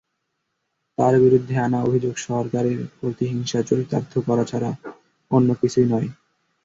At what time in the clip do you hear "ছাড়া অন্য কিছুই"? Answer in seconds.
4.43-5.87